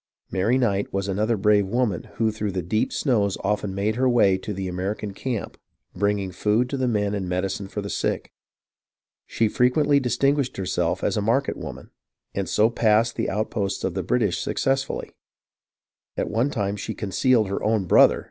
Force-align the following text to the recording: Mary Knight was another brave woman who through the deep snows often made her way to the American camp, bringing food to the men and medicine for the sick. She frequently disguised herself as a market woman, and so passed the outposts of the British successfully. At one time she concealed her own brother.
Mary 0.31 0.57
Knight 0.57 0.91
was 0.91 1.07
another 1.07 1.37
brave 1.37 1.67
woman 1.67 2.09
who 2.15 2.31
through 2.31 2.51
the 2.51 2.63
deep 2.63 2.91
snows 2.91 3.37
often 3.43 3.75
made 3.75 3.97
her 3.97 4.09
way 4.09 4.35
to 4.35 4.51
the 4.51 4.67
American 4.67 5.13
camp, 5.13 5.57
bringing 5.95 6.31
food 6.31 6.67
to 6.67 6.75
the 6.75 6.87
men 6.87 7.13
and 7.13 7.29
medicine 7.29 7.67
for 7.67 7.83
the 7.83 7.89
sick. 7.91 8.31
She 9.27 9.47
frequently 9.47 9.99
disguised 9.99 10.57
herself 10.57 11.03
as 11.03 11.17
a 11.17 11.21
market 11.21 11.55
woman, 11.55 11.91
and 12.33 12.49
so 12.49 12.71
passed 12.71 13.15
the 13.15 13.29
outposts 13.29 13.83
of 13.83 13.93
the 13.93 14.01
British 14.01 14.39
successfully. 14.39 15.11
At 16.17 16.31
one 16.31 16.49
time 16.49 16.77
she 16.77 16.95
concealed 16.95 17.47
her 17.47 17.61
own 17.63 17.85
brother. 17.85 18.19